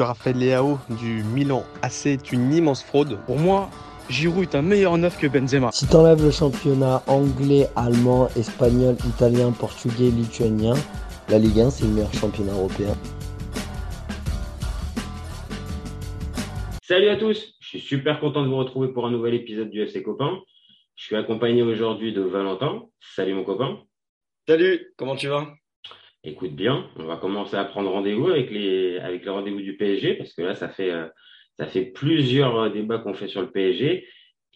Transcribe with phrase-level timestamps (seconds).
[0.00, 3.18] Raphaël Leao du Milan AC est une immense fraude.
[3.26, 3.68] Pour moi,
[4.08, 5.72] Giroud est un meilleur neuf que Benzema.
[5.72, 10.74] Si t'enlèves le championnat anglais, allemand, espagnol, italien, portugais, lituanien,
[11.28, 12.94] la Ligue 1 c'est le meilleur championnat européen.
[16.82, 19.82] Salut à tous, je suis super content de vous retrouver pour un nouvel épisode du
[19.82, 20.38] FC Copain.
[20.94, 22.84] Je suis accompagné aujourd'hui de Valentin.
[23.00, 23.80] Salut mon copain.
[24.46, 25.48] Salut, comment tu vas?
[26.24, 30.42] Écoute bien, on va commencer à prendre rendez-vous avec le rendez-vous du PSG parce que
[30.42, 34.04] là ça fait euh, plusieurs euh, débats qu'on fait sur le PSG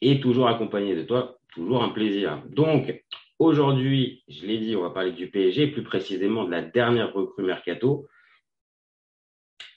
[0.01, 2.43] et toujours accompagné de toi, toujours un plaisir.
[2.49, 3.05] Donc
[3.39, 7.45] aujourd'hui, je l'ai dit, on va parler du PSG, plus précisément de la dernière recrue
[7.45, 8.09] mercato,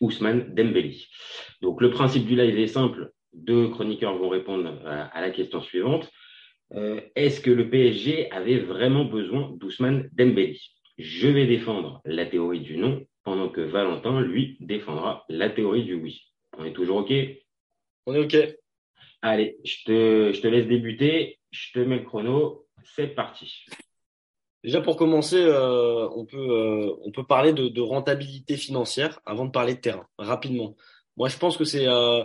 [0.02, 0.98] Ousmane Dembélé.
[1.62, 6.10] Donc le principe du live est simple, deux chroniqueurs vont répondre à, la question suivante.
[6.74, 10.60] Euh, est-ce que le PSG avait vraiment besoin d'Ousmane Dembélé?
[10.98, 15.96] Je vais défendre la théorie du non, pendant que Valentin, lui, défendra la théorie du
[15.96, 16.22] oui.
[16.58, 17.12] On est toujours OK?
[18.06, 18.36] On est OK.
[19.22, 21.40] Allez, je te, je te laisse débuter.
[21.52, 22.68] Je te mets le chrono.
[22.96, 23.66] C'est parti.
[24.64, 29.46] Déjà pour commencer, euh, on, peut, euh, on peut parler de, de, rentabilité financière avant
[29.46, 30.76] de parler de terrain, rapidement.
[31.18, 32.24] Moi, je pense que c'est euh,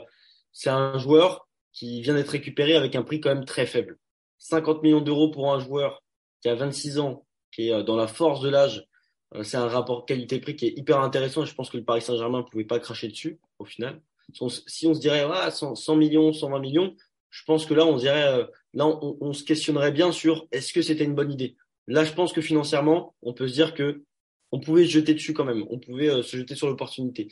[0.52, 3.98] c'est un joueur qui vient d'être récupéré avec un prix quand même très faible.
[4.38, 6.02] 50 millions d'euros pour un joueur
[6.40, 8.86] qui a 26 ans, qui est euh, dans la force de l'âge.
[9.34, 12.38] Euh, c'est un rapport qualité-prix qui est hyper intéressant je pense que le Paris Saint-Germain
[12.38, 14.00] ne pouvait pas cracher dessus au final.
[14.32, 16.94] Si on se dirait ah, 100, millions, 120 millions,
[17.30, 20.72] je pense que là on dirait euh, là on, on, se questionnerait bien sur est-ce
[20.72, 21.56] que c'était une bonne idée?
[21.86, 24.04] Là je pense que financièrement on peut se dire que
[24.52, 27.28] on pouvait se jeter dessus quand même, on pouvait se jeter sur l'opportunité.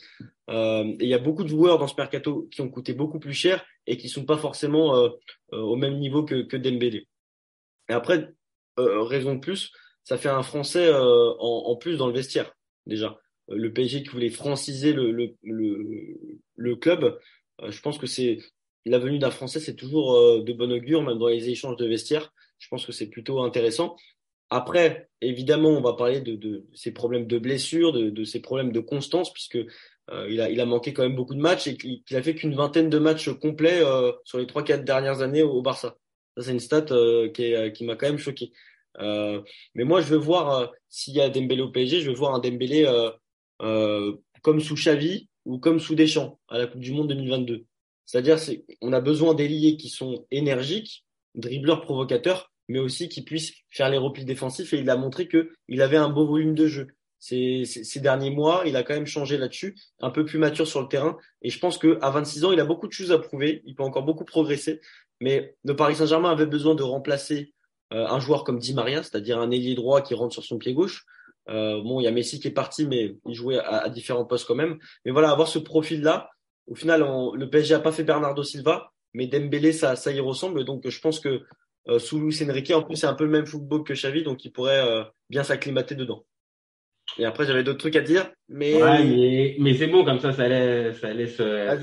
[0.49, 3.19] Euh, et il y a beaucoup de joueurs dans ce mercato qui ont coûté beaucoup
[3.19, 5.09] plus cher et qui sont pas forcément euh,
[5.51, 7.09] au même niveau que, que Dembélé.
[7.89, 8.31] Et après
[8.77, 9.73] raison de plus,
[10.09, 12.51] ça fait un Français euh, en, en, plus dans le vestiaire
[12.87, 13.19] déjà.
[13.51, 16.15] Euh, le PSG qui voulait franciser le, le, le,
[16.55, 17.19] le club,
[17.61, 18.39] euh, je pense que c'est
[18.87, 22.33] la venue d'un Français, c'est toujours de bon augure, même dans les échanges de vestiaire.
[22.57, 23.97] Je pense que c'est plutôt intéressant.
[24.49, 28.71] Après, évidemment, on va parler de, de ces problèmes de blessure, de, de ces problèmes
[28.71, 31.77] de constance, puisque euh, il, a, il a manqué quand même beaucoup de matchs et
[31.77, 35.43] qu'il a fait qu'une vingtaine de matchs complets euh, sur les trois quatre dernières années
[35.43, 35.97] au, Barça.
[36.35, 38.51] Ça, c'est une stat euh, qui, qui m'a quand même choqué.
[38.97, 39.41] Euh,
[39.75, 42.33] mais moi, je veux voir euh, s'il y a Dembélé au PSG, je veux voir
[42.33, 42.85] un Dembélé
[43.61, 47.65] euh, comme sous Xavi ou comme sous Deschamps à la Coupe du Monde 2022.
[48.05, 51.05] C'est-à-dire, c'est, on a besoin d'ailiers qui sont énergiques,
[51.35, 54.73] dribbleurs provocateurs, mais aussi qui puissent faire les replis défensifs.
[54.73, 56.87] Et il a montré que il avait un beau volume de jeu.
[57.19, 60.81] Ces, ces, derniers mois, il a quand même changé là-dessus, un peu plus mature sur
[60.81, 61.17] le terrain.
[61.41, 63.61] Et je pense que à 26 ans, il a beaucoup de choses à prouver.
[63.65, 64.79] Il peut encore beaucoup progresser.
[65.19, 67.58] Mais le Paris Saint-Germain avait besoin de remplacer euh,
[67.91, 71.05] un joueur comme Di Maria, c'est-à-dire un ailier droit qui rentre sur son pied gauche.
[71.49, 74.47] Euh, bon, il y a Messi qui est parti, mais il jouait à, différents postes
[74.47, 74.77] quand même.
[75.05, 76.29] Mais voilà, avoir ce profil-là,
[76.67, 80.19] au final, on, le PSG a pas fait Bernardo Silva, mais Dembélé, ça, ça y
[80.19, 80.63] ressemble.
[80.63, 81.41] Donc, je pense que
[81.87, 84.45] euh, sous Luis Enrique, en plus, c'est un peu le même football que Xavi, donc
[84.45, 86.23] il pourrait euh, bien s'acclimater dedans.
[87.17, 88.81] Et après, j'avais d'autres trucs à dire, mais.
[88.81, 91.77] Ouais, mais, c'est bon, comme ça, ça laisse, ça laisse, ça,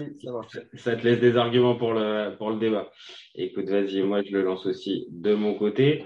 [0.74, 2.90] ça, te laisse des arguments pour le, pour le débat.
[3.34, 6.04] Écoute, vas-y, moi, je le lance aussi de mon côté.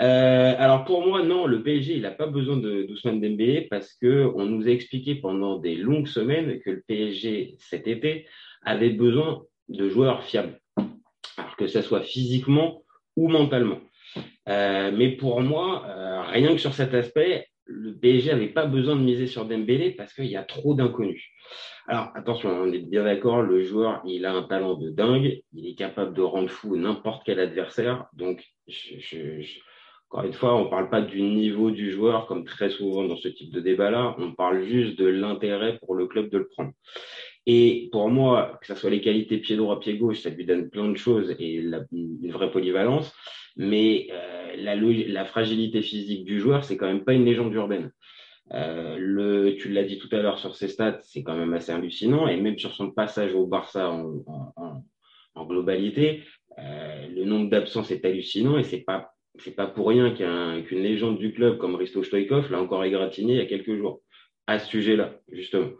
[0.00, 3.92] Euh, alors pour moi, non, le PSG, il n'a pas besoin de d'Ousmane Dembélé parce
[3.94, 8.26] que on nous a expliqué pendant des longues semaines que le PSG cet été
[8.62, 10.58] avait besoin de joueurs fiables,
[11.36, 12.82] alors que ce soit physiquement
[13.14, 13.80] ou mentalement.
[14.48, 18.96] Euh, mais pour moi, euh, rien que sur cet aspect, le PSG n'avait pas besoin
[18.96, 21.24] de miser sur Dembélé parce qu'il y a trop d'inconnus.
[21.86, 25.66] Alors attention, on est bien d'accord, le joueur, il a un talent de dingue, il
[25.66, 28.06] est capable de rendre fou n'importe quel adversaire.
[28.12, 29.42] Donc, je,
[30.10, 33.16] encore une fois, on ne parle pas du niveau du joueur comme très souvent dans
[33.16, 36.72] ce type de débat-là, on parle juste de l'intérêt pour le club de le prendre.
[37.46, 40.68] Et pour moi, que ce soit les qualités pied droit, pied gauche, ça lui donne
[40.70, 43.12] plein de choses et une vraie polyvalence.
[43.56, 47.90] Mais euh, la, la, fragilité physique du joueur, c'est quand même pas une légende urbaine.
[48.52, 51.72] Euh, le, tu l'as dit tout à l'heure sur ses stats, c'est quand même assez
[51.72, 52.28] hallucinant.
[52.28, 54.84] Et même sur son passage au Barça en, en,
[55.34, 56.22] en globalité,
[56.58, 61.18] euh, le nombre d'absences est hallucinant et c'est pas c'est pas pour rien qu'une légende
[61.18, 64.02] du club comme Risto Stoikov l'a encore égratigné il y a quelques jours
[64.46, 65.70] à ce sujet-là, justement.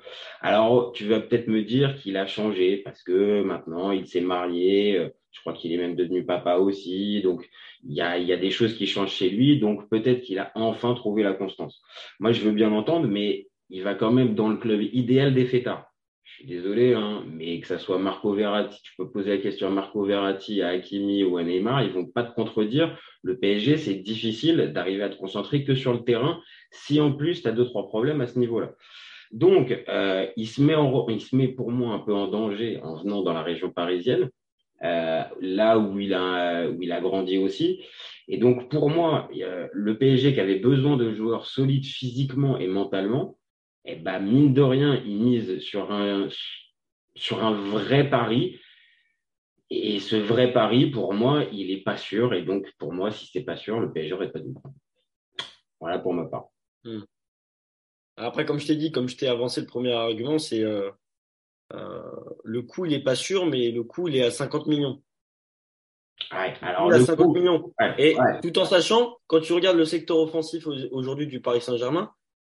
[0.41, 4.97] Alors, tu vas peut-être me dire qu'il a changé parce que maintenant, il s'est marié.
[4.99, 7.21] Euh, je crois qu'il est même devenu papa aussi.
[7.23, 7.49] Donc,
[7.85, 9.59] il y a, il y a des choses qui changent chez lui.
[9.59, 11.81] Donc, peut-être qu'il a enfin trouvé la constance.
[12.19, 15.47] Moi, je veux bien l'entendre, mais il va quand même dans le club idéal des
[15.47, 15.90] fêtards.
[16.41, 19.71] Suis désolé, hein, mais que ça soit Marco Verratti, tu peux poser la question à
[19.71, 22.99] Marco Verratti, à Hakimi ou à Neymar, ils vont pas te contredire.
[23.23, 26.41] Le PSG, c'est difficile d'arriver à te concentrer que sur le terrain
[26.71, 28.73] si en plus tu as deux, trois problèmes à ce niveau-là.
[29.33, 32.81] Donc, euh, il, se met en, il se met pour moi un peu en danger
[32.83, 34.31] en venant dans la région parisienne,
[34.83, 37.85] euh, là où il, a, où il a grandi aussi.
[38.29, 39.29] Et donc, pour moi,
[39.75, 43.37] le PSG qui avait besoin de joueurs solides physiquement et mentalement,
[43.85, 46.29] eh ben, mine de rien, il mise sur un,
[47.15, 48.61] sur un vrai pari.
[49.71, 52.35] Et ce vrai pari, pour moi, il n'est pas sûr.
[52.35, 54.53] Et donc, pour moi, si c'est pas sûr, le PSG n'aurait pas dû
[55.79, 56.47] Voilà pour ma part.
[56.85, 57.03] Hmm.
[58.17, 60.91] Après, comme je t'ai dit, comme je t'ai avancé le premier argument, c'est euh,
[61.73, 62.03] euh,
[62.45, 65.03] le coût, il n'est pas sûr, mais le coût, il est à 50 millions.
[66.33, 67.73] Ouais, alors il 50 millions.
[67.97, 72.13] et tout en sachant, quand tu regardes le secteur offensif aujourd'hui du Paris Saint-Germain,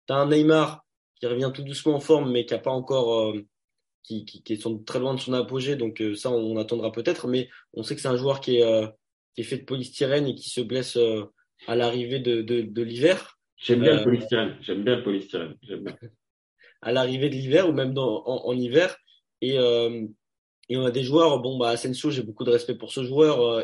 [0.08, 0.84] tu as un Neymar
[1.24, 3.46] qui revient tout doucement en forme, mais qui a pas encore, euh,
[4.04, 5.78] qui, qui, qui, est très loin de son apogée.
[5.78, 7.28] Donc ça, on, attendra peut-être.
[7.28, 8.88] Mais on sait que c'est un joueur qui est,
[9.34, 10.98] qui est fait de polystyrène et qui se blesse
[11.68, 13.38] à l'arrivée de, de, de l'hiver.
[13.64, 14.58] J'aime bien le euh, polystyrène.
[14.62, 15.56] J'aime bien le polystyrène.
[16.86, 18.98] À l'arrivée de l'hiver ou même dans, en, hiver.
[19.40, 20.06] Et, euh,
[20.68, 23.40] et on a des joueurs, bon, bah, Asensio, j'ai beaucoup de respect pour ce joueur.
[23.40, 23.64] Euh,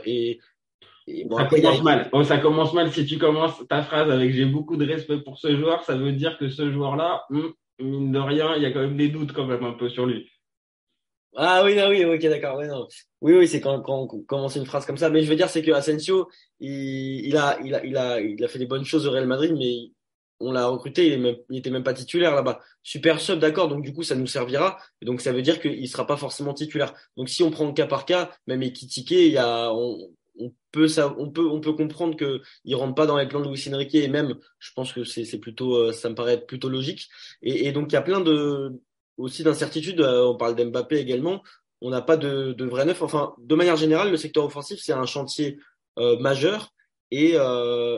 [1.30, 2.10] ça commence mal.
[2.26, 5.56] ça commence mal si tu commences ta phrase avec j'ai beaucoup de respect pour ce
[5.58, 5.84] joueur.
[5.84, 7.48] Ça veut dire que ce joueur-là, hmm,
[7.80, 10.06] mine de rien, il y a quand même des doutes quand même un peu sur
[10.06, 10.30] lui.
[11.36, 12.58] Ah oui, oui, ok, d'accord.
[12.58, 12.66] Oui,
[13.22, 15.10] oui, oui, c'est quand, quand on commence une phrase comme ça.
[15.10, 16.28] Mais je veux dire, c'est que Asensio,
[16.60, 19.28] il, il, a, il, a, il, a, il a fait des bonnes choses au Real
[19.28, 19.92] Madrid, mais
[20.40, 22.60] on l'a recruté, il, est même, il était même pas titulaire là-bas.
[22.82, 24.80] Super sub, d'accord, donc du coup, ça nous servira.
[25.02, 26.94] Et donc, ça veut dire qu'il sera pas forcément titulaire.
[27.16, 30.88] Donc, si on prend cas par cas, même Ekitike, il y a, on, on peut,
[30.88, 33.70] ça, on peut, on peut comprendre que il rentre pas dans les plans de Luis
[33.74, 37.10] Enrique et même, je pense que c'est, c'est plutôt, euh, ça me paraît plutôt logique.
[37.42, 38.72] Et, donc, il y a plein de,
[39.18, 40.02] aussi d'incertitudes.
[40.02, 41.44] Euh, on parle d'Mbappé également.
[41.82, 43.02] On n'a pas de, de vrai neuf.
[43.02, 45.60] Enfin, de manière générale, le secteur offensif, c'est un chantier
[45.98, 46.74] euh, majeur.
[47.12, 47.36] Et,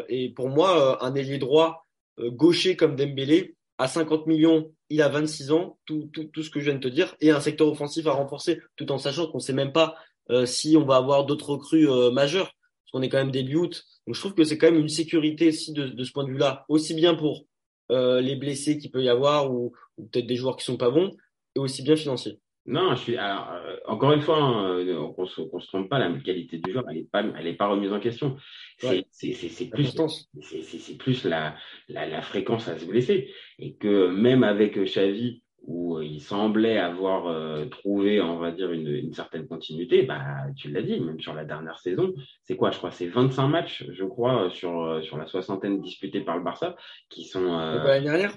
[0.08, 1.86] et pour moi, un ailier droit
[2.18, 6.60] gaucher comme Dembélé, à 50 millions, il a 26 ans, tout, tout, tout, ce que
[6.60, 9.40] je viens de te dire, et un secteur offensif à renforcer, tout en sachant qu'on
[9.40, 9.98] sait même pas
[10.46, 13.86] si on va avoir d'autres recrues majeures, parce qu'on est quand même début août.
[14.06, 16.32] Donc je trouve que c'est quand même une sécurité aussi de, de ce point de
[16.32, 17.46] vue-là, aussi bien pour
[17.92, 21.12] euh, les blessés qu'il peut y avoir ou, peut-être des joueurs qui sont pas bons,
[21.56, 22.40] et aussi bien financier.
[22.66, 23.18] Non, je suis.
[23.18, 26.72] Alors, euh, encore une fois, hein, euh, on, se, se trompe pas, la qualité du
[26.72, 28.38] joueur, elle est pas, elle est pas remise en question.
[28.78, 29.94] C'est plus,
[30.42, 31.56] c'est plus la,
[31.90, 33.30] la, la, fréquence à se blesser,
[33.60, 38.72] et que même avec Xavi, où euh, il semblait avoir euh, trouvé, on va dire,
[38.72, 42.14] une, une certaine continuité, bah, tu l'as dit, même sur la dernière saison,
[42.44, 46.22] c'est quoi, je crois, c'est 25 matchs, je crois, sur, euh, sur la soixantaine disputée
[46.22, 46.76] par le Barça,
[47.10, 47.60] qui sont...
[47.60, 48.36] Euh, l'année dernière?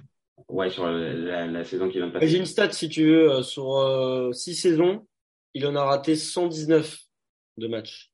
[0.49, 2.27] Ouais, sur la, la, saison qui vient de passer.
[2.27, 5.07] J'ai une stat, si tu veux, sur 6 saisons,
[5.55, 6.99] il en a raté 119
[7.59, 8.11] de matchs.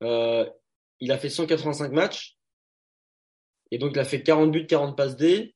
[0.00, 2.36] il a fait 185 matchs,
[3.70, 5.55] et donc il a fait 40 buts, 40 passes D,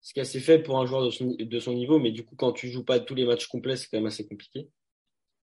[0.00, 2.24] ce qui est assez faible pour un joueur de son, de son, niveau, mais du
[2.24, 4.68] coup, quand tu joues pas tous les matchs complets, c'est quand même assez compliqué.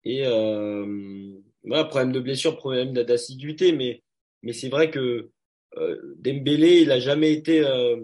[0.04, 1.32] Et euh,
[1.64, 4.02] voilà, problème de blessure, problème d'assiduité, mais,
[4.42, 5.30] mais c'est vrai que
[5.76, 7.96] euh, Dembélé, il a jamais été euh,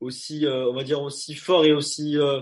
[0.00, 2.40] aussi, euh, on va dire, aussi fort et aussi, euh,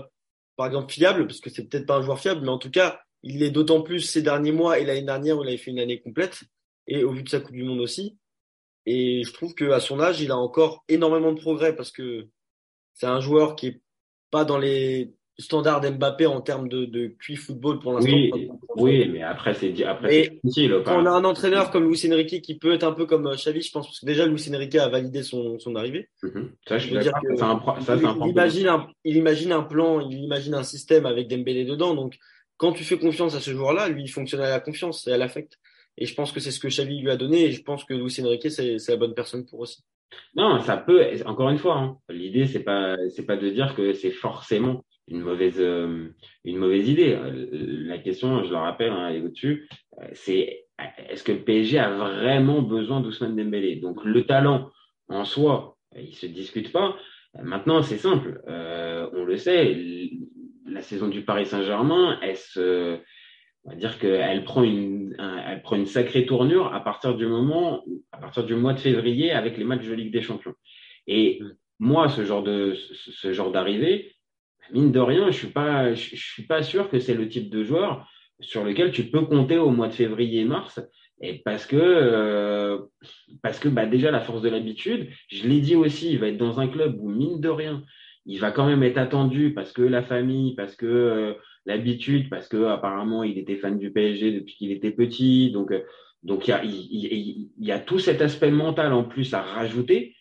[0.55, 3.01] par exemple, fiable, parce que c'est peut-être pas un joueur fiable, mais en tout cas,
[3.21, 5.79] il est d'autant plus ces derniers mois et l'année dernière où il avait fait une
[5.79, 6.41] année complète,
[6.87, 8.17] et au vu de sa Coupe du Monde aussi.
[8.85, 12.27] Et je trouve qu'à son âge, il a encore énormément de progrès parce que
[12.99, 13.81] c'est un joueur qui est
[14.29, 18.11] pas dans les standards d'Mbappé en termes de, de QI football pour l'instant.
[18.11, 20.83] Oui, oui, mais après c'est après difficile.
[20.85, 23.61] on a un entraîneur comme Luis Enrique qui peut être un peu comme euh, Xavi,
[23.61, 26.09] je pense parce que déjà Luis Enrique a validé son, son arrivée.
[26.23, 26.49] Mm-hmm.
[26.67, 27.57] Ça, je, veux dire que ça,
[27.95, 31.63] il, un il, imagine un, il imagine un plan, il imagine un système avec Dembélé
[31.63, 31.95] dedans.
[31.95, 32.17] Donc
[32.57, 35.17] quand tu fais confiance à ce joueur-là, lui il fonctionne à la confiance et à
[35.17, 35.57] l'affect.
[35.97, 37.93] Et je pense que c'est ce que Xavi lui a donné et je pense que
[37.93, 39.85] Luis Enrique c'est la bonne personne pour aussi.
[40.35, 41.05] Non, ça peut.
[41.25, 42.95] Encore une fois, hein, l'idée c'est pas
[43.27, 46.09] pas de dire que c'est forcément une mauvaise euh,
[46.45, 47.17] idée.
[47.85, 49.67] La question, je le rappelle, hein, au-dessus,
[49.99, 50.65] euh, c'est
[51.09, 53.77] est-ce que le PSG a vraiment besoin d'Ousmane Dembélé?
[53.77, 54.69] Donc le talent
[55.09, 56.95] en soi, il se discute pas.
[57.41, 58.41] Maintenant, c'est simple.
[58.47, 59.75] Euh, on le sait,
[60.65, 62.99] la saison du Paris Saint-Germain, elle se
[63.65, 67.83] on va dire qu'elle prend une, elle prend une sacrée tournure à partir du moment,
[68.11, 70.53] à partir du mois de février avec les matchs de Ligue des Champions.
[71.07, 71.39] Et
[71.79, 74.13] moi, ce genre de, ce genre d'arrivée,
[74.71, 77.63] mine de rien, je suis pas, je, suis pas sûr que c'est le type de
[77.63, 78.07] joueur
[78.39, 80.79] sur lequel tu peux compter au mois de février et mars.
[81.21, 82.79] Et parce que, euh,
[83.43, 86.37] parce que bah déjà la force de l'habitude, je l'ai dit aussi, il va être
[86.37, 87.83] dans un club où mine de rien,
[88.25, 91.33] il va quand même être attendu parce que la famille, parce que euh,
[91.65, 95.51] l'habitude parce que apparemment il était fan du PSG depuis qu'il était petit.
[95.51, 95.81] Donc, euh,
[96.23, 100.15] donc il y a, tout cet aspect mental en plus à rajouter.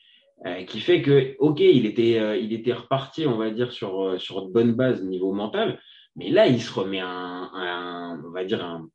[0.46, 4.20] euh, qui fait que, ok, il était, euh, il était reparti, on va dire, sur,
[4.20, 5.80] sur de bonnes bases niveau mental,
[6.14, 8.88] mais là, il se remet un, un on va dire, un,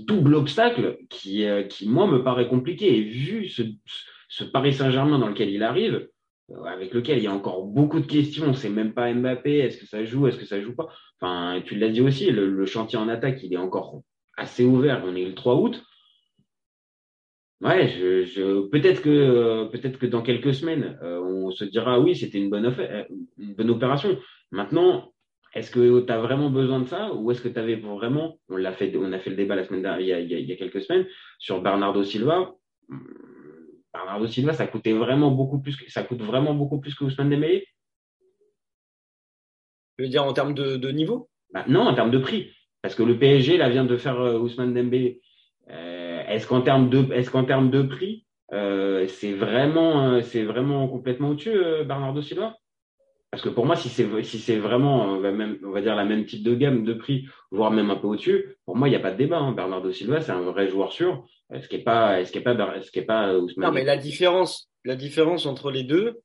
[0.00, 2.98] double obstacle qui, qui, moi, me paraît compliqué.
[2.98, 6.08] Et vu ce Paris Saint-Germain dans lequel il arrive,
[6.66, 9.86] avec lequel il y a encore beaucoup de questions, c'est même pas Mbappé, est-ce que
[9.86, 10.88] ça joue, est-ce que ça joue pas
[11.20, 14.02] Enfin, tu l'as dit aussi, le, chantier en attaque, il est encore
[14.36, 15.82] assez ouvert, on est le 3 août.
[17.60, 21.98] Ouais, je, je peut-être que euh, peut-être que dans quelques semaines, euh, on se dira
[21.98, 24.16] oui, c'était une bonne euh, opération.
[24.52, 25.12] Maintenant,
[25.54, 28.56] est-ce que tu as vraiment besoin de ça ou est-ce que tu avais vraiment, on
[28.56, 31.06] l'a fait, on a fait le débat la semaine dernière, il y a quelques semaines
[31.40, 32.54] sur Bernardo Silva.
[33.98, 37.66] Bernardo Silva, ça coûtait vraiment beaucoup plus, ça coûte vraiment beaucoup plus que Ousmane Dembélé.
[39.96, 41.28] Tu veux dire en termes de, de niveau?
[41.52, 42.52] Bah, Non, en termes de prix,
[42.82, 45.20] parce que le PSG là vient de faire Ousmane Dembélé.
[45.70, 50.44] Euh, est-ce qu'en termes de, est-ce qu'en termes de prix, euh, c'est vraiment, euh, c'est
[50.44, 52.56] vraiment complètement au-dessus, Bernardo Silva?
[53.30, 55.94] Parce que pour moi, si c'est, si c'est vraiment, on va même, on va dire
[55.94, 58.92] la même type de gamme de prix, voire même un peu au-dessus, pour moi, il
[58.92, 59.38] n'y a pas de débat.
[59.38, 59.52] Hein.
[59.52, 61.26] Bernardo Silva, c'est un vrai joueur sûr.
[61.52, 63.66] Est-ce qu'il n'est pas, est-ce qu'il est pas, est-ce qu'il est pas Ousmane?
[63.66, 66.20] Non, mais la différence, la différence entre les deux,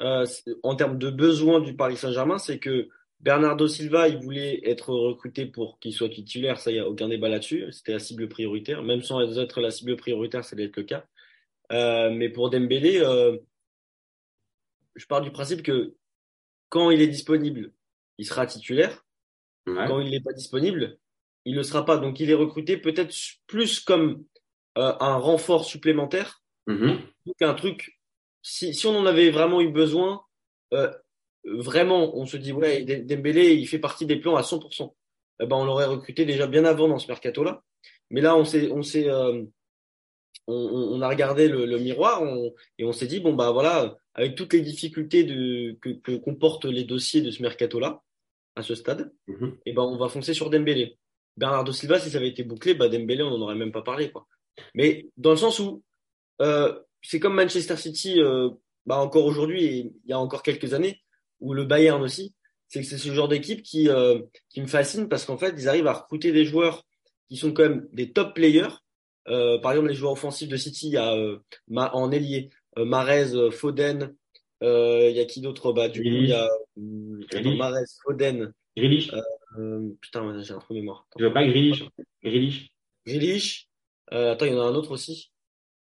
[0.00, 0.26] euh,
[0.64, 2.88] en termes de besoin du Paris Saint-Germain, c'est que
[3.20, 7.08] Bernardo Silva, il voulait être recruté pour qu'il soit titulaire, ça, il n'y a aucun
[7.08, 7.66] débat là-dessus.
[7.70, 8.82] C'était la cible prioritaire.
[8.82, 11.04] Même sans être la cible prioritaire, ça allait être le cas.
[11.72, 13.38] Euh, mais pour Dembélé, euh,
[14.96, 15.94] je pars du principe que
[16.68, 17.72] quand il est disponible,
[18.18, 19.04] il sera titulaire.
[19.66, 20.98] Quand il n'est pas disponible,
[21.44, 21.96] il ne le sera pas.
[21.96, 23.14] Donc il est recruté peut-être
[23.46, 24.24] plus comme
[24.76, 26.96] euh, un renfort supplémentaire mm
[27.38, 27.98] qu'un truc.
[28.42, 30.22] Si, si on en avait vraiment eu besoin,
[30.74, 30.92] euh,
[31.44, 34.94] vraiment, on se dit, ouais, Dembélé, il fait partie des plans à 100%.
[35.40, 37.62] Eh ben, on l'aurait recruté déjà bien avant dans ce mercato-là.
[38.10, 39.42] Mais là, on s'est, on s'est, euh,
[40.46, 42.22] on, on, a regardé le, le miroir
[42.78, 46.66] et on s'est dit, bon, bah voilà, avec toutes les difficultés de, que, que comportent
[46.66, 48.02] les dossiers de ce mercato-là,
[48.56, 49.52] à ce stade, mm-hmm.
[49.52, 50.96] et eh ben, on va foncer sur Dembélé.
[51.36, 54.10] Bernardo Silva, si ça avait été bouclé, bah, Dembélé, on n'en aurait même pas parlé,
[54.10, 54.26] quoi.
[54.74, 55.82] Mais dans le sens où,
[56.40, 58.50] euh, c'est comme Manchester City, euh,
[58.86, 61.02] bah, encore aujourd'hui et il y a encore quelques années,
[61.40, 62.34] ou le Bayern aussi,
[62.68, 65.68] c'est que c'est ce genre d'équipe qui, euh, qui me fascine parce qu'en fait, ils
[65.68, 66.84] arrivent à recruter des joueurs
[67.28, 68.68] qui sont quand même des top players.
[69.28, 71.38] Euh, par exemple, les joueurs offensifs de City, il y a euh,
[71.76, 74.14] en ailier Marez, euh, Foden.
[74.60, 78.52] Il y a qui d'autre bah, Du coup, il y a Marez, Foden.
[78.76, 79.10] Grealish.
[80.00, 81.06] putain, j'ai un trou de mémoire.
[81.16, 81.84] Tu veux pas Grealish
[82.22, 82.70] Grealish.
[83.06, 83.68] Grealish.
[84.10, 85.30] attends, il y en a un autre aussi.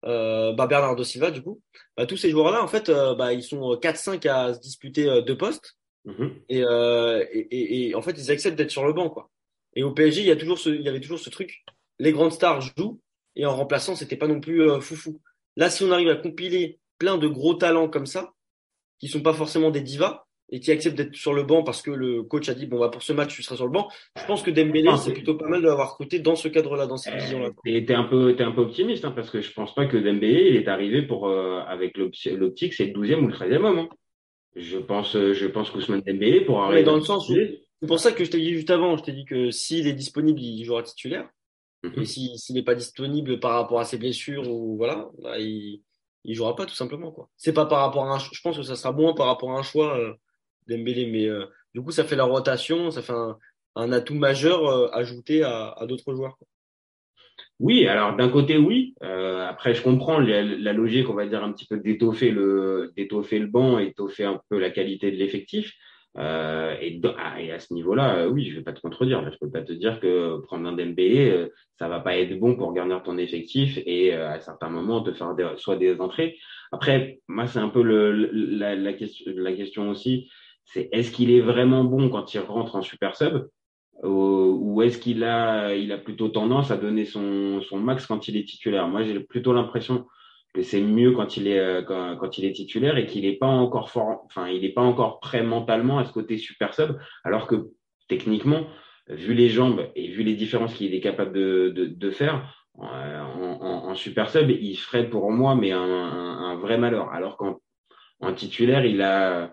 [0.05, 1.61] Euh, bah Bernardo Silva du coup,
[1.97, 5.23] bah, tous ces joueurs-là en fait, euh, bah, ils sont 4-5 à se disputer euh,
[5.23, 5.77] deux postes
[6.49, 9.31] et, euh, et, et, et, en fait ils acceptent d'être sur le banc quoi.
[9.75, 11.65] Et au PSG il y a toujours ce, il y avait toujours ce truc,
[11.99, 13.01] les grandes stars jouent
[13.37, 15.21] et en remplaçant c'était pas non plus foufou.
[15.59, 18.33] Là si on arrive à compiler plein de gros talents comme ça,
[18.99, 21.91] qui sont pas forcément des divas, et qui accepte d'être sur le banc parce que
[21.91, 23.89] le coach a dit bon bah pour ce match tu seras sur le banc.
[24.17, 26.97] Je pense que Dembélé c'est plutôt pas mal de l'avoir recruté dans ce cadre-là, dans
[26.97, 27.51] cette vision-là.
[27.67, 29.97] Et t'es un peu t'es un peu optimiste hein, parce que je pense pas que
[29.97, 33.79] Dembélé il est arrivé pour euh, avec l'optique c'est le 12e ou le 13e homme.
[33.81, 33.89] Hein.
[34.57, 36.81] Je pense je pense qu'Ousmane Dembélé pour arriver.
[36.81, 39.03] Mais dans le sens où c'est pour ça que je t'ai dit juste avant, je
[39.03, 41.29] t'ai dit que s'il est disponible il jouera titulaire.
[41.85, 42.01] Mm-hmm.
[42.01, 45.83] Et s'il n'est pas disponible par rapport à ses blessures ou voilà, là, il
[46.25, 47.31] il jouera pas tout simplement quoi.
[47.37, 49.59] C'est pas par rapport à un je pense que ça sera moins par rapport à
[49.59, 50.13] un choix euh,
[50.69, 51.07] Dembélé.
[51.07, 53.39] Mais euh, du coup, ça fait la rotation, ça fait un,
[53.77, 56.37] un atout majeur euh, ajouté à, à d'autres joueurs.
[56.37, 56.47] Quoi.
[57.61, 58.95] Oui, alors d'un côté oui.
[59.03, 62.93] Euh, après, je comprends la, la, logique, on va dire un petit peu d'étoffer le
[62.97, 65.73] d'étoffer le banc, étoffer un peu la qualité de l'effectif.
[66.17, 69.23] Euh, et, ah, et, à ce niveau-là, euh, oui, je vais pas te contredire.
[69.31, 71.49] Je peux pas te dire que prendre un Dembélé, euh,
[71.79, 75.35] ça va pas être bon pour garnir ton effectif et à certains moments te faire
[75.57, 76.37] soit des entrées.
[76.73, 80.29] Après, moi, c'est un peu le, la, la, question, la question aussi
[80.69, 83.49] c'est est-ce qu'il est vraiment bon quand il rentre en super sub
[84.05, 88.37] ou est-ce qu'il a, il a plutôt tendance à donner son, son max quand il
[88.37, 88.87] est titulaire?
[88.87, 90.07] Moi, j'ai plutôt l'impression
[90.59, 93.47] que c'est mieux quand il est euh, quand, il est titulaire et qu'il n'est pas
[93.47, 97.47] encore fort, enfin, il n'est pas encore prêt mentalement à ce côté super sub, alors
[97.47, 97.69] que
[98.09, 98.67] techniquement,
[99.07, 103.89] vu les jambes et vu les différences qu'il est capable de, de, faire euh, en,
[103.89, 107.13] en, super sub, il ferait pour moi mais un, vrai malheur.
[107.13, 107.61] Alors qu'en
[108.21, 109.53] en titulaire, il a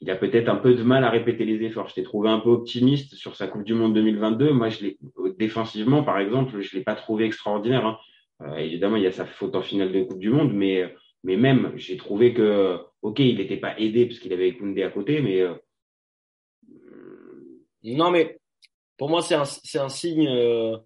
[0.00, 1.88] il a peut-être un peu de mal à répéter les efforts.
[1.90, 4.52] Je t'ai trouvé un peu optimiste sur sa Coupe du Monde 2022.
[4.52, 4.98] Moi, je l'ai
[5.38, 7.86] défensivement, par exemple, je l'ai pas trouvé extraordinaire.
[7.86, 7.98] Hein.
[8.44, 10.94] Euh, évidemment, il y a sa faute en finale de Coupe du Monde, mais
[11.24, 14.90] mais même, j'ai trouvé que ok, il n'était pas aidé parce qu'il avait Koundé à
[14.90, 15.54] côté, mais euh...
[17.84, 18.38] non, mais
[18.96, 20.28] pour moi, c'est un c'est un signe.
[20.28, 20.76] Euh...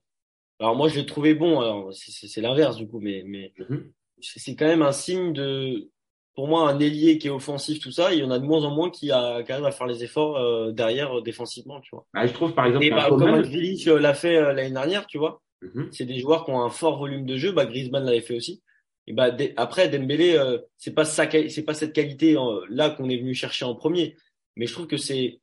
[0.59, 1.61] Alors moi, je l'ai trouvé bon.
[1.61, 3.83] Alors c'est l'inverse du coup, mais mais mm -hmm.
[4.21, 5.89] c'est quand même un signe de,
[6.37, 8.63] pour moi, un ailier qui est offensif, tout ça, il y en a de moins
[8.65, 11.91] en moins qui, a, qui arrive à faire les efforts euh, derrière euh, défensivement, tu
[11.95, 12.05] vois.
[12.13, 12.85] Ah, je trouve par exemple.
[12.85, 15.41] Et bah, comme Grilich l'a fait l'année dernière, tu vois.
[15.63, 15.89] Mhm.
[15.93, 17.53] C'est des joueurs qui ont un fort volume de jeu.
[17.53, 18.63] Bah, Griezmann l'avait fait aussi.
[19.07, 20.37] Et bah, après, Dembélé,
[20.77, 22.37] c'est pas ça, c'est pas cette qualité
[22.69, 24.17] là qu'on est venu chercher en premier.
[24.57, 25.41] Mais je trouve que c'est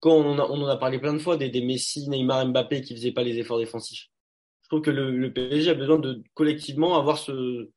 [0.00, 3.12] quand on, en a parlé plein de fois des, des Messi, Neymar, Mbappé qui faisaient
[3.12, 4.08] pas les efforts défensifs.
[4.62, 7.70] Je trouve que le, le PSG a besoin de collectivement avoir ce,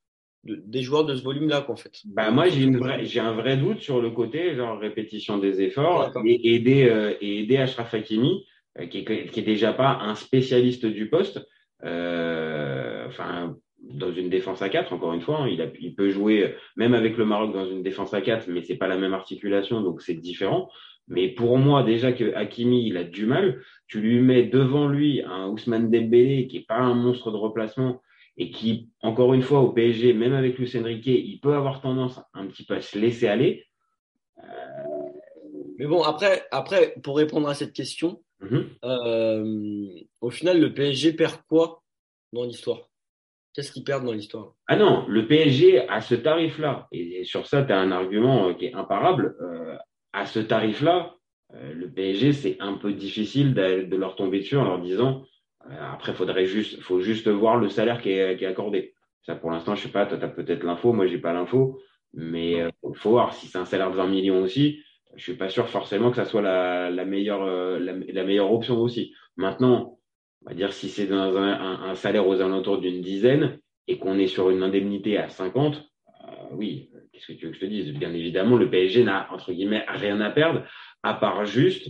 [0.45, 2.01] des joueurs de ce volume-là, fait.
[2.05, 5.61] Bah moi, j'ai une vraie, j'ai un vrai doute sur le côté genre répétition des
[5.61, 8.45] efforts et aider euh, et aider Ashraf Hakimi,
[8.79, 11.47] euh, qui, est, qui est déjà pas un spécialiste du poste.
[11.83, 16.09] Euh, enfin, dans une défense à 4, encore une fois, hein, il, a, il peut
[16.09, 19.13] jouer même avec le Maroc dans une défense à 4, mais c'est pas la même
[19.13, 20.69] articulation, donc c'est différent.
[21.07, 25.21] Mais pour moi, déjà que Hakimi, il a du mal, tu lui mets devant lui
[25.21, 28.01] un Ousmane Dembélé qui est pas un monstre de replacement
[28.37, 32.19] et qui, encore une fois, au PSG, même avec Luis Enrique, il peut avoir tendance
[32.33, 33.65] un petit peu à se laisser aller.
[34.39, 34.43] Euh,
[35.77, 38.69] Mais bon, après, après, pour répondre à cette question, mhm.
[38.83, 39.89] euh,
[40.21, 41.83] au final, le PSG perd quoi
[42.33, 42.89] dans l'histoire?
[43.53, 44.53] Qu'est-ce qu'ils perdent dans l'histoire?
[44.67, 48.53] Ah non, le PSG à ce tarif-là, et sur ça, tu as un argument euh,
[48.53, 49.35] qui est imparable,
[50.13, 51.15] à ce tarif-là,
[51.53, 55.23] euh, le PSG, c'est un peu difficile de, leur tomber dessus en leur disant
[55.69, 58.93] euh, après, faudrait juste, faut juste voir le salaire qui est, qui est accordé.
[59.23, 61.79] Ça, pour l'instant, je sais pas, tu as peut-être l'info, moi, j'ai pas l'info,
[62.13, 64.79] mais il euh, faut voir si c'est un salaire de 20 millions aussi.
[65.15, 67.45] Je suis pas sûr forcément que ça soit la, meilleure,
[67.79, 69.13] la, meilleure option aussi.
[69.37, 69.99] Maintenant,
[70.45, 74.49] on va dire si c'est un, salaire aux alentours d'une dizaine et qu'on est sur
[74.49, 75.83] une indemnité à 50,
[76.51, 77.93] oui, qu'est-ce que tu veux que je te dise?
[77.93, 80.63] Bien évidemment, le PSG n'a, entre guillemets, rien à perdre,
[81.03, 81.87] à part juste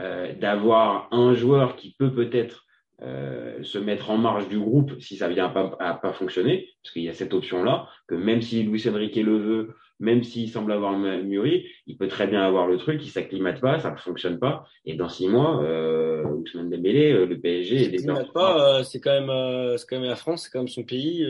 [0.00, 2.64] euh, d'avoir un joueur qui peut peut-être
[3.02, 6.92] euh, se mettre en marge du groupe si ça vient pas, à pas fonctionner, parce
[6.92, 10.72] qu'il y a cette option-là, que même si Luis Enrique le veut, même s'il semble
[10.72, 14.38] avoir mûri, il peut très bien avoir le truc, il s'acclimate pas, ça ne fonctionne
[14.38, 18.82] pas, et dans six mois, euh, Ousmane Dembélé, euh, le PSG, il s'acclimate pas, euh,
[18.82, 21.24] c'est quand même, c'est quand même la France, c'est quand même son pays,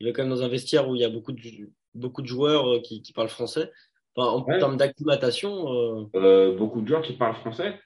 [0.00, 1.40] il est quand même dans un vestiaire où il y a beaucoup de
[1.94, 3.70] beaucoup de joueurs euh, qui, qui parlent français.
[4.16, 5.72] Enfin, en termes d'acclimatation.
[5.72, 6.04] Euh...
[6.16, 7.78] Euh, beaucoup de joueurs qui parlent français.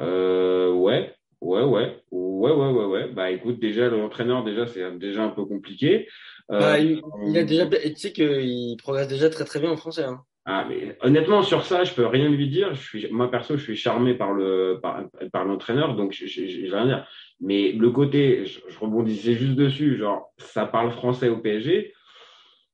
[0.00, 3.08] Euh, ouais, ouais, ouais, ouais, ouais, ouais, ouais.
[3.08, 6.08] Bah écoute, déjà l'entraîneur, déjà c'est déjà un peu compliqué.
[6.48, 7.02] Bah, il,
[7.36, 10.04] a déjà, tu sais qu'il progresse déjà très très bien en français.
[10.04, 10.22] Hein.
[10.50, 12.74] Ah, mais honnêtement, sur ça, je peux rien lui dire.
[12.74, 16.86] Je suis, moi, perso, je suis charmé par le, par, par l'entraîneur, donc vais rien
[16.86, 17.06] dire.
[17.40, 21.92] Mais le côté, je, je, rebondissais juste dessus, genre, ça parle français au PSG.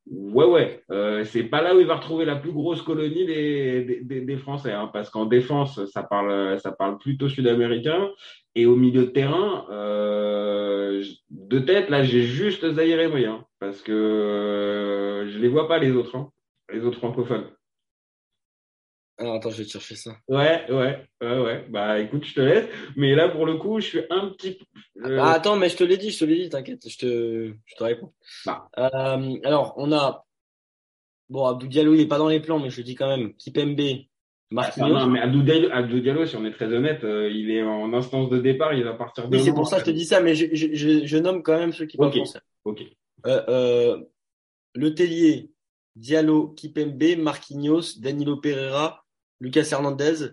[0.06, 0.82] Ouais, ouais.
[0.90, 4.72] Euh, c'est pas là où il va retrouver la plus grosse colonie des, des, Français,
[4.72, 8.10] hein, parce qu'en défense, ça parle, ça parle plutôt sud-américain,
[8.54, 13.80] et au milieu de terrain, euh, de tête, là, j'ai juste Zahir Emery, hein, parce
[13.80, 16.30] que euh, je les vois pas les autres, hein,
[16.70, 17.46] les autres francophones.
[19.16, 20.16] Alors attends, je vais te chercher ça.
[20.28, 21.66] Ouais, ouais, ouais, ouais.
[21.70, 22.68] Bah écoute, je te laisse.
[22.96, 25.20] Mais là, pour le coup, je suis un petit peu.
[25.20, 27.74] Ah, attends, mais je te l'ai dit, je te l'ai dit, t'inquiète, je te, je
[27.76, 28.12] te réponds.
[28.44, 28.68] Bah.
[28.76, 30.24] Euh, alors, on a.
[31.28, 33.34] Bon, Abdou Diallo, il n'est pas dans les plans, mais je dis quand même.
[33.34, 33.80] Kipembe,
[34.50, 34.88] Marquinhos.
[34.88, 37.92] non, mais Abdou Diallo, Abdou Diallo, si on est très honnête, euh, il est en
[37.94, 39.36] instance de départ, il va partir de.
[39.36, 41.56] Oui, c'est pour ça que je te dis ça, mais je, je, je, nomme quand
[41.56, 42.40] même ceux qui parlent français.
[42.64, 42.82] Ok.
[43.26, 43.98] Euh, euh,
[44.74, 45.50] Le Tellier,
[45.94, 49.03] Diallo, Kipembe, Marquinhos, Danilo Pereira,
[49.44, 50.30] Lucas Hernandez,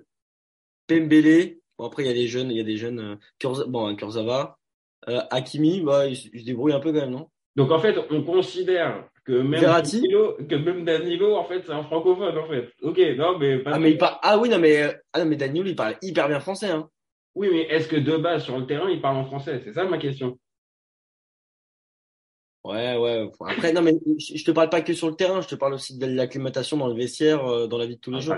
[0.88, 1.58] Pembele.
[1.78, 3.00] Bon, après, il y a des jeunes, il y a des jeunes.
[3.00, 4.58] Euh, Kurza, bon, Kurzawa.
[5.10, 7.28] Euh, Hakimi, bah, il, se débrouille un peu quand même, non?
[7.58, 11.84] Donc, en fait, on considère que même Danilo, que même Danilo, en fait, c'est un
[11.84, 12.70] francophone, en fait.
[12.82, 15.26] Ok, non, mais pas ah, mais il parle, ah oui, non, mais, euh, ah, non,
[15.26, 16.88] mais Danilo, il parle hyper bien français, hein.
[17.36, 19.62] Oui, mais est-ce que de base, sur le terrain, il parle en français?
[19.64, 20.38] C'est ça ma question.
[22.64, 23.28] Ouais, ouais.
[23.48, 25.98] Après, non, mais je te parle pas que sur le terrain, je te parle aussi
[25.98, 28.36] de l'acclimatation dans le vestiaire, euh, dans la vie de tous les ah, jours.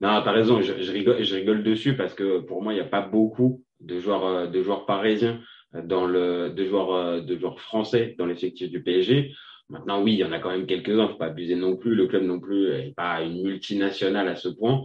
[0.00, 0.60] Non, t'as raison.
[0.60, 3.62] Je, je, rigole, je rigole dessus parce que pour moi, il n'y a pas beaucoup
[3.78, 5.40] de joueurs, euh, de joueurs parisiens
[5.84, 9.32] dans le, de joueurs, euh, de joueurs français dans l'effectif du PSG.
[9.68, 11.06] Maintenant, oui, il y en a quand même quelques-uns.
[11.06, 11.94] Faut pas abuser non plus.
[11.94, 14.82] Le club non plus n'est pas une multinationale à ce point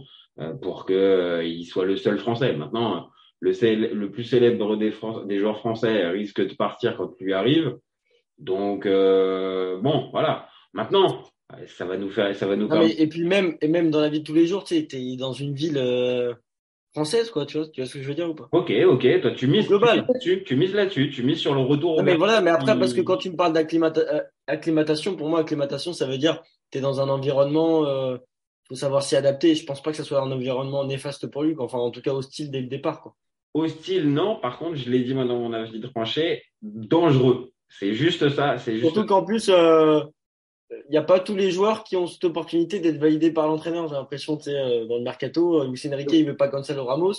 [0.62, 2.52] pour que il soit le seul français.
[2.52, 3.08] Maintenant,
[3.40, 3.50] le,
[3.94, 4.92] le plus célèbre des,
[5.26, 7.76] des joueurs français risque de partir quand lui arrive.
[8.38, 10.48] Donc euh, bon, voilà.
[10.72, 11.24] Maintenant,
[11.66, 12.68] ça va nous faire, ça va nous.
[12.72, 15.16] et puis même, et même dans la vie de tous les jours, tu sais, t'es
[15.16, 16.34] dans une ville euh,
[16.92, 17.46] française, quoi.
[17.46, 18.48] Tu vois, tu vois ce que je veux dire ou pas?
[18.52, 19.20] Ok, ok.
[19.20, 22.02] Toi, tu mises là-dessus, tu mises là-dessus, tu mises sur le retour.
[22.02, 25.92] mais voilà, mais après, parce que quand tu me parles d'acclimatation, euh, pour moi, acclimatation,
[25.92, 27.86] ça veut dire t'es dans un environnement.
[27.86, 28.16] Euh,
[28.68, 29.54] faut savoir s'y adapter.
[29.54, 32.12] Je pense pas que ça soit un environnement néfaste pour lui, enfin en tout cas
[32.12, 33.00] hostile dès le départ.
[33.00, 33.14] Quoi.
[33.54, 34.40] Hostile, non.
[34.40, 37.52] Par contre, je l'ai dit moi dans mon avis de tranché, dangereux.
[37.68, 38.58] C'est juste ça.
[38.58, 40.00] C'est Surtout qu'en plus, euh,
[40.70, 43.88] il n'y a pas tous les joueurs qui ont cette opportunité d'être validés par l'entraîneur.
[43.88, 46.84] J'ai l'impression, tu sais, euh, dans le mercato, euh, Luis Enrique, il veut pas Gonzalo
[46.84, 47.14] Ramos.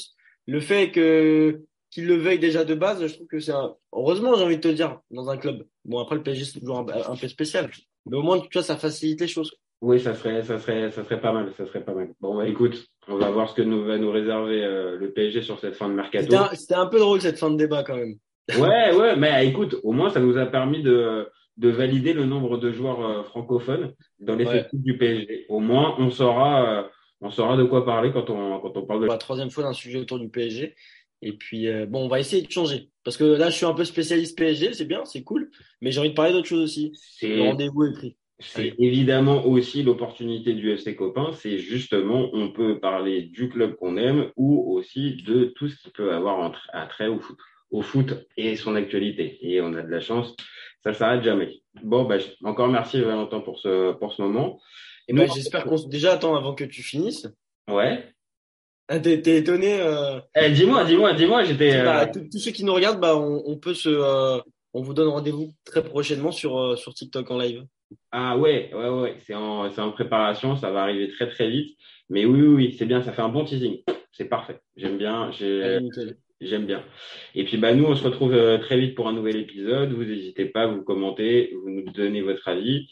[0.47, 3.73] Le fait que qu'il le veuille déjà de base, je trouve que c'est un...
[3.93, 5.65] heureusement, j'ai envie de te dire, dans un club.
[5.85, 7.71] Bon, après le PSG c'est toujours un, un, peu spécial,
[8.05, 9.53] mais au moins, tu vois, ça facilite les choses.
[9.81, 12.13] Oui, ça serait, ça serait, ça serait pas mal, ça serait pas mal.
[12.19, 15.43] Bon, bah, écoute, on va voir ce que nous va nous réserver euh, le PSG
[15.43, 16.35] sur cette fin de mercato.
[16.53, 18.17] C'était un, un, peu drôle cette fin de débat quand même.
[18.55, 22.57] Ouais, ouais, mais écoute, au moins ça nous a permis de de valider le nombre
[22.57, 25.45] de joueurs euh, francophones dans l'effectif du PSG.
[25.49, 26.83] Au moins, on saura, euh,
[27.21, 29.73] on saura de quoi parler quand on, quand on parle de la troisième fois d'un
[29.73, 30.75] sujet autour du PSG.
[31.23, 32.89] Et puis, euh, bon, on va essayer de changer.
[33.03, 35.49] Parce que là, je suis un peu spécialiste PSG, c'est bien, c'est cool.
[35.81, 36.93] Mais j'ai envie de parler d'autre chose aussi.
[37.23, 38.17] Le rendez-vous est pris.
[38.39, 41.31] C'est évidemment aussi l'opportunité du FC Copain.
[41.33, 45.89] C'est justement, on peut parler du club qu'on aime ou aussi de tout ce qui
[45.89, 47.39] peut avoir un trait au foot,
[47.71, 49.37] au foot et son actualité.
[49.41, 50.35] Et on a de la chance
[50.83, 51.61] ça s'arrête jamais.
[51.83, 54.59] Bon, bah, encore merci Valentin pour ce, pour ce moment.
[55.07, 57.27] Et j'espère qu'on déjà attend avant que tu finisses.
[57.69, 58.03] Ouais.
[58.89, 59.81] Ah, t'es, étonné.
[59.81, 60.19] Euh...
[60.35, 61.43] Eh, dis-moi, dis-moi, dis-moi.
[61.43, 61.83] J'étais.
[61.83, 64.39] Bah, euh, tous ceux qui nous regardent, bah, on, on peut se, euh,
[64.73, 67.65] on vous donne rendez-vous très prochainement sur sur TikTok en live.
[68.11, 69.17] Ah ouais, ouais, ouais.
[69.25, 70.55] C'est en, c'est en préparation.
[70.55, 71.77] Ça va arriver très très vite.
[72.09, 73.01] Mais oui, oui, oui, c'est bien.
[73.01, 73.81] Ça fait un bon teasing.
[74.13, 74.61] C'est parfait.
[74.77, 75.31] J'aime bien.
[75.31, 75.79] J'ai.
[76.39, 76.83] J'aime bien.
[77.33, 79.91] Et puis bah nous, on se retrouve euh, très vite pour un nouvel épisode.
[79.91, 82.87] Vous n'hésitez pas, vous commentez, vous nous donnez votre avis.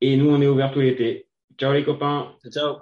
[0.00, 1.26] Et nous, on est ouvert tout l'été.
[1.58, 2.32] Ciao les copains.
[2.50, 2.76] Ciao.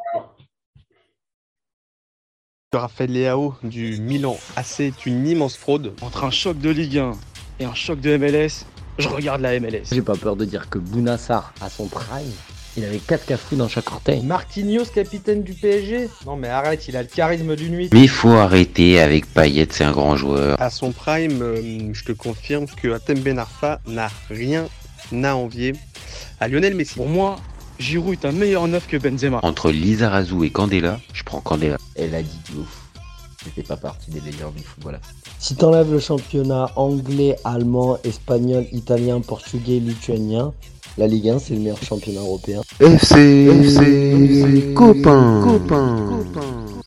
[2.73, 5.95] Raphaël Leao du Milan AC est une immense fraude.
[6.03, 7.13] Entre un choc de Ligue 1
[7.61, 8.67] et un choc de MLS,
[8.99, 9.85] je regarde la MLS.
[9.93, 12.33] J'ai pas peur de dire que Bounassar a son prime
[12.77, 14.23] il avait 4 cafous dans chaque orteil.
[14.23, 17.91] Marquinhos, capitaine du PSG Non mais arrête, il a le charisme d'une nuit.
[17.93, 20.61] Mais il faut arrêter avec Payet, c'est un grand joueur.
[20.61, 24.69] À son prime, euh, je te confirme que Atem Ben Arfa n'a rien
[25.23, 25.73] à envier
[26.41, 26.95] à Lionel Messi.
[26.95, 27.37] Pour moi,
[27.79, 29.41] Giroud est un meilleur neuf que Benzema.
[29.43, 31.79] Entre Lizarazu et Candela, je prends Candela.
[31.95, 32.83] Elle a dit ouf.
[33.45, 34.99] C'était pas partie des meilleurs du football.
[35.39, 40.53] Si t'enlèves le championnat anglais, allemand, espagnol, italien, portugais, lituanien,
[40.99, 42.63] la Ligue 1, c'est le meilleur championnat européen.
[42.81, 46.66] FC, FC, copain, copain.